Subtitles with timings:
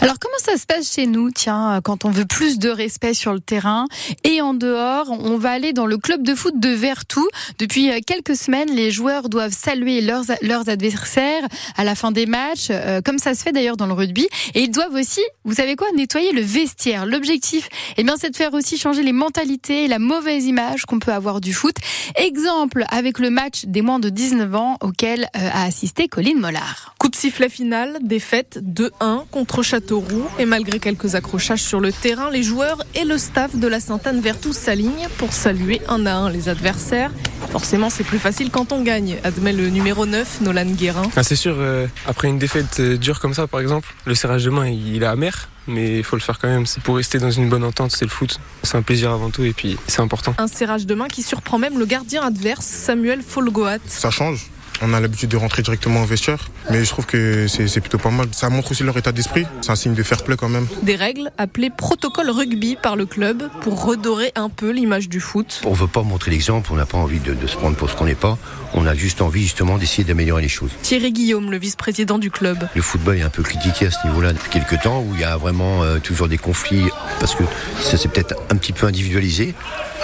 [0.00, 3.32] Alors comment ça se passe chez nous Tiens, quand on veut plus de respect sur
[3.32, 3.86] le terrain
[4.24, 7.26] et en dehors, on va aller dans le club de foot de Vertou.
[7.58, 11.46] Depuis euh, quelques semaines, les joueurs doivent saluer leurs, leurs adversaires
[11.76, 14.28] à la fin des matchs, euh, comme ça se fait d'ailleurs dans le rugby.
[14.54, 17.06] Et ils doivent aussi, vous savez quoi, nettoyer le vestiaire.
[17.06, 20.98] L'objectif, eh bien, c'est de faire aussi changer les mentalités et la mauvaise image qu'on
[20.98, 21.76] peut avoir du foot.
[22.16, 26.94] Exemple avec le match des moins de 19 ans auquel euh, a assisté Colline Mollard.
[27.16, 30.26] Sifflet final, défaite 2-1 contre Châteauroux.
[30.38, 34.20] Et malgré quelques accrochages sur le terrain, les joueurs et le staff de la Sainte-Anne
[34.20, 37.10] Vertou s'alignent pour saluer un à un les adversaires.
[37.52, 41.10] Forcément, c'est plus facile quand on gagne, admet le numéro 9, Nolan Guérin.
[41.16, 44.44] Ah, c'est sûr, euh, après une défaite euh, dure comme ça, par exemple, le serrage
[44.44, 46.64] de main, il est amer mais il faut le faire quand même.
[46.64, 48.38] C'est pour rester dans une bonne entente, c'est le foot.
[48.62, 50.32] C'est un plaisir avant tout et puis c'est important.
[50.38, 53.78] Un serrage de main qui surprend même le gardien adverse, Samuel Folgoat.
[53.86, 54.48] Ça change.
[54.82, 58.10] On a l'habitude de rentrer directement au vestiaire, mais je trouve que c'est plutôt pas
[58.10, 58.28] mal.
[58.32, 59.46] Ça montre aussi leur état d'esprit.
[59.62, 60.66] C'est un signe de fair play quand même.
[60.82, 65.62] Des règles appelées protocole rugby par le club pour redorer un peu l'image du foot.
[65.64, 67.96] On veut pas montrer l'exemple, on n'a pas envie de, de, se prendre pour ce
[67.96, 68.38] qu'on n'est pas.
[68.74, 70.70] On a juste envie justement d'essayer d'améliorer les choses.
[70.82, 72.68] Thierry Guillaume, le vice-président du club.
[72.74, 75.24] Le football est un peu critiqué à ce niveau-là depuis quelques temps, où il y
[75.24, 76.84] a vraiment euh, toujours des conflits,
[77.20, 77.44] parce que
[77.80, 79.54] ça s'est peut-être un petit peu individualisé,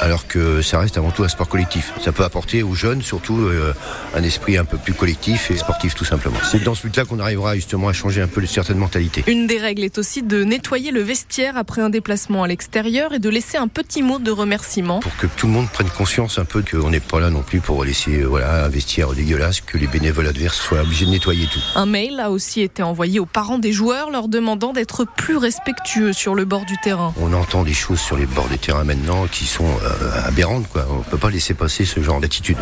[0.00, 1.92] alors que ça reste avant tout un sport collectif.
[2.02, 3.75] Ça peut apporter aux jeunes surtout euh,
[4.14, 6.38] un esprit un peu plus collectif et sportif tout simplement.
[6.50, 9.24] C'est dans ce but-là qu'on arrivera justement à changer un peu certaines mentalités.
[9.27, 13.19] Une des règles est aussi de nettoyer le vestiaire après un déplacement à l'extérieur et
[13.19, 15.00] de laisser un petit mot de remerciement.
[15.00, 17.60] Pour que tout le monde prenne conscience un peu qu'on n'est pas là non plus
[17.60, 21.60] pour laisser voilà, un vestiaire dégueulasse, que les bénévoles adverses soient obligés de nettoyer tout.
[21.74, 26.12] Un mail a aussi été envoyé aux parents des joueurs leur demandant d'être plus respectueux
[26.12, 27.12] sur le bord du terrain.
[27.20, 30.69] On entend des choses sur les bords des terrains maintenant qui sont euh, aberrantes.
[30.69, 30.86] Quoi.
[30.91, 32.58] On ne peut pas laisser passer ce genre d'attitude.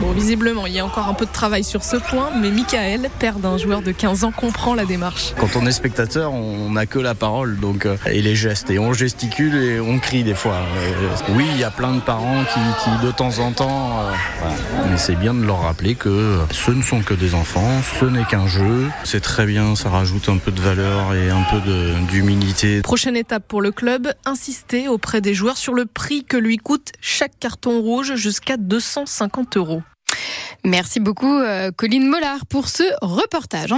[0.00, 3.10] Bon, visiblement, il y a encore un peu de travail sur ce point, mais Michael,
[3.18, 5.34] père d'un joueur de 15 ans, comprend la démarche.
[5.38, 8.70] Quand on est spectateur, on n'a que la parole donc, euh, et les gestes.
[8.70, 10.58] Et on gesticule et on crie des fois.
[10.86, 14.00] Et, oui, il y a plein de parents qui, qui de temps en temps.
[14.00, 14.86] Euh, voilà.
[14.90, 18.24] Mais c'est bien de leur rappeler que ce ne sont que des enfants, ce n'est
[18.24, 18.88] qu'un jeu.
[19.04, 21.60] C'est très bien, ça rajoute un peu de valeur et un peu
[22.10, 22.82] d'humilité.
[22.82, 26.92] Prochaine étape pour le club, insister auprès des joueurs sur le prix que lui coûte
[27.00, 29.82] chaque carton rouge jusqu'à 250 euros.
[30.64, 33.72] Merci beaucoup, euh, Colline Mollard, pour ce reportage.